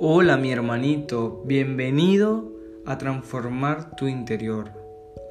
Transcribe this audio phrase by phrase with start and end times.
[0.00, 2.50] Hola mi hermanito, bienvenido
[2.86, 4.70] a transformar tu interior,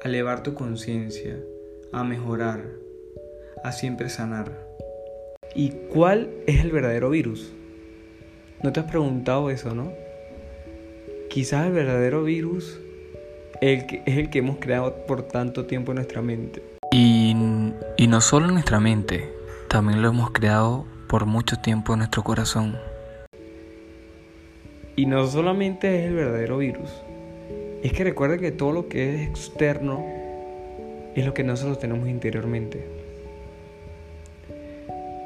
[0.02, 1.38] a elevar tu conciencia,
[1.92, 2.64] a mejorar,
[3.64, 4.66] a siempre sanar.
[5.54, 7.52] ¿Y cuál es el verdadero virus?
[8.62, 9.92] ¿No te has preguntado eso, no?
[11.30, 12.78] Quizás el verdadero virus
[13.60, 16.62] es el que hemos creado por tanto tiempo en nuestra mente.
[16.90, 17.34] Y,
[17.96, 19.32] y no solo en nuestra mente,
[19.68, 22.76] también lo hemos creado por mucho tiempo en nuestro corazón.
[24.94, 27.02] Y no solamente es el verdadero virus,
[27.82, 30.04] es que recuerda que todo lo que es externo
[31.14, 32.84] es lo que nosotros tenemos interiormente.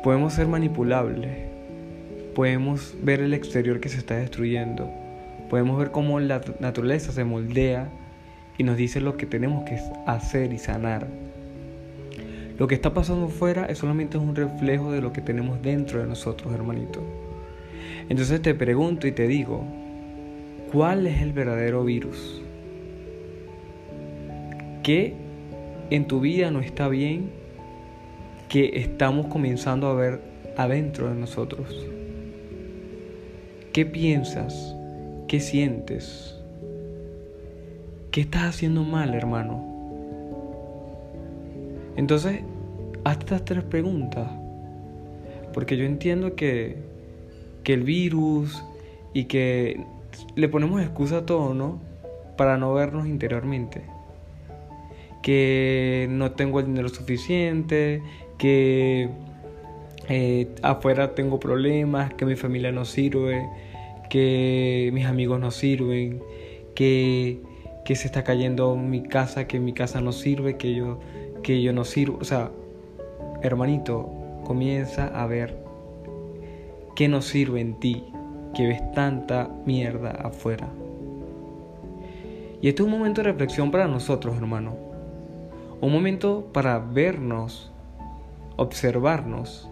[0.05, 1.31] Podemos ser manipulables,
[2.35, 4.89] podemos ver el exterior que se está destruyendo,
[5.51, 7.89] podemos ver cómo la naturaleza se moldea
[8.59, 11.09] y nos dice lo que tenemos que hacer y sanar.
[12.57, 16.07] Lo que está pasando fuera es solamente un reflejo de lo que tenemos dentro de
[16.07, 17.26] nosotros, hermanito.
[18.09, 19.65] Entonces te pregunto y te digo,
[20.73, 22.41] ¿cuál es el verdadero virus?
[24.83, 25.15] ¿Qué
[25.91, 27.31] en tu vida no está bien
[28.49, 30.21] que estamos comenzando a ver
[30.57, 31.87] adentro de nosotros?
[33.73, 34.77] ¿Qué piensas?
[35.27, 36.39] ¿Qué sientes?
[38.13, 39.77] ¿Qué estás haciendo mal, hermano?
[41.97, 42.41] Entonces,
[43.05, 44.31] haz estas tres preguntas.
[45.53, 46.77] Porque yo entiendo que
[47.67, 48.63] que el virus
[49.13, 49.85] y que
[50.37, 51.81] le ponemos excusa a todo, ¿no?
[52.37, 53.83] Para no vernos interiormente.
[55.21, 58.03] Que no tengo el dinero suficiente,
[58.39, 59.09] que
[60.09, 63.45] eh, afuera tengo problemas, que mi familia no sirve,
[64.11, 66.23] que mis amigos no sirven,
[66.77, 67.41] que,
[67.85, 71.01] que se está cayendo mi casa, que mi casa no sirve, que yo,
[71.43, 72.19] que yo no sirvo.
[72.21, 72.53] O sea,
[73.43, 74.09] hermanito,
[74.45, 75.66] comienza a ver
[76.97, 78.07] ¿Qué nos sirve en ti
[78.55, 80.67] que ves tanta mierda afuera?
[82.63, 84.75] Y este es un momento de reflexión para nosotros, hermano.
[85.83, 87.71] Un momento para vernos,
[88.57, 89.69] observarnos.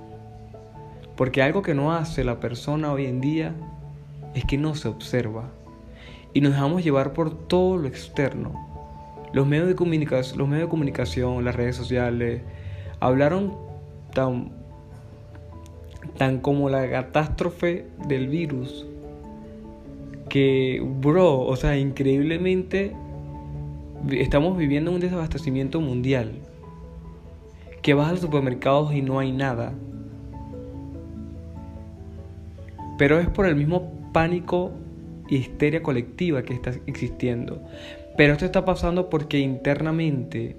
[1.17, 3.55] Porque algo que no hace la persona hoy en día
[4.35, 5.49] es que no se observa.
[6.35, 8.53] Y nos dejamos llevar por todo lo externo.
[9.33, 12.43] Los medios de comunicación, los medios de comunicación las redes sociales,
[13.01, 13.57] hablaron
[14.13, 14.64] tan
[16.17, 18.87] tan como la catástrofe del virus,
[20.29, 22.93] que, bro, o sea, increíblemente
[24.11, 26.33] estamos viviendo un desabastecimiento mundial,
[27.83, 29.73] que vas a los supermercados y no hay nada.
[32.97, 34.73] Pero es por el mismo pánico
[35.29, 37.61] y histeria colectiva que está existiendo.
[38.17, 40.57] Pero esto está pasando porque internamente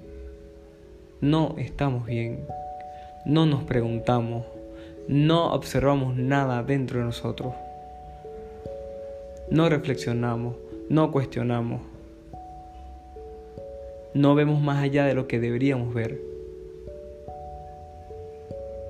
[1.20, 2.40] no estamos bien.
[3.24, 4.44] No nos preguntamos
[5.08, 7.54] no observamos nada dentro de nosotros.
[9.50, 10.56] No reflexionamos,
[10.88, 11.80] no cuestionamos.
[14.14, 16.20] No vemos más allá de lo que deberíamos ver.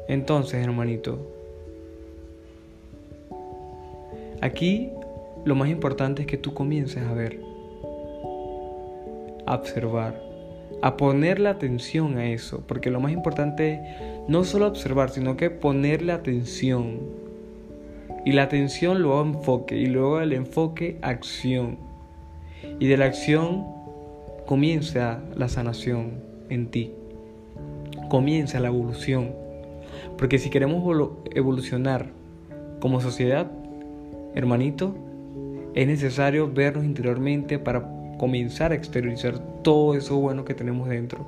[0.09, 1.19] Entonces, hermanito,
[4.41, 4.91] aquí
[5.45, 7.41] lo más importante es que tú comiences a ver,
[9.47, 10.26] a observar
[10.83, 13.81] a ponerle atención a eso, porque lo más importante es
[14.29, 17.01] no solo observar, sino que ponerle atención.
[18.25, 21.79] Y la atención luego enfoque, y luego el enfoque acción.
[22.79, 23.65] Y de la acción
[24.47, 26.93] comienza la sanación en ti.
[28.09, 29.33] Comienza la evolución.
[30.19, 30.83] Porque si queremos
[31.35, 32.07] evolucionar
[32.81, 33.51] como sociedad,
[34.35, 34.95] hermanito,
[35.75, 41.27] es necesario vernos interiormente para comenzar a exteriorizar todo eso bueno que tenemos dentro.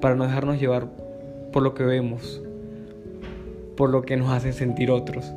[0.00, 0.88] Para no dejarnos llevar
[1.52, 2.42] por lo que vemos,
[3.76, 5.32] por lo que nos hacen sentir otros,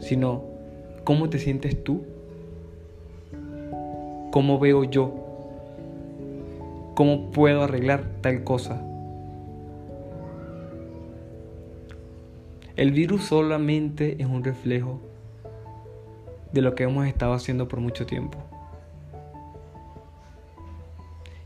[0.00, 0.44] sino
[1.04, 2.04] cómo te sientes tú,
[4.30, 5.12] cómo veo yo,
[6.94, 8.82] cómo puedo arreglar tal cosa.
[12.76, 15.00] El virus solamente es un reflejo
[16.52, 18.38] de lo que hemos estado haciendo por mucho tiempo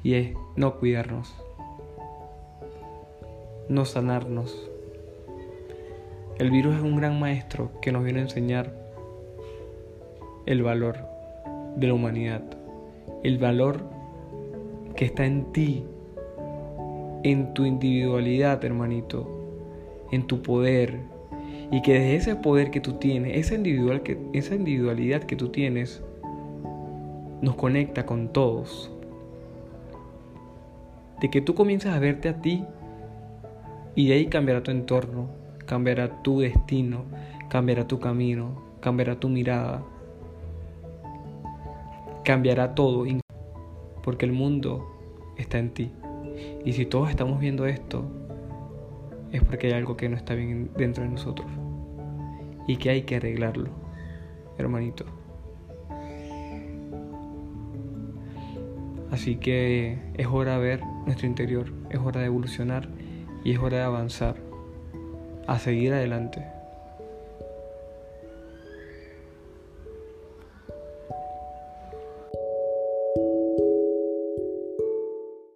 [0.02, 1.34] y es no cuidarnos,
[3.68, 4.70] no sanarnos.
[6.38, 8.74] El virus es un gran maestro que nos viene a enseñar
[10.46, 10.98] el valor
[11.76, 12.42] de la humanidad,
[13.22, 13.84] el valor
[14.96, 15.84] que está en ti,
[17.22, 19.28] en tu individualidad, hermanito,
[20.10, 21.00] en tu poder,
[21.70, 25.50] y que desde ese poder que tú tienes, esa, individual que, esa individualidad que tú
[25.50, 26.02] tienes,
[27.42, 28.90] nos conecta con todos,
[31.20, 32.64] de que tú comiences a verte a ti
[33.94, 35.28] y de ahí cambiará tu entorno,
[35.66, 37.04] cambiará tu destino,
[37.48, 39.82] cambiará tu camino, cambiará tu mirada,
[42.24, 43.04] cambiará todo,
[44.02, 44.86] porque el mundo
[45.36, 45.92] está en ti.
[46.64, 48.04] Y si todos estamos viendo esto,
[49.32, 51.46] es porque hay algo que no está bien dentro de nosotros
[52.66, 53.70] y que hay que arreglarlo,
[54.58, 55.19] hermanito.
[59.10, 62.88] Así que es hora de ver nuestro interior, es hora de evolucionar
[63.44, 64.36] y es hora de avanzar,
[65.46, 66.44] a seguir adelante.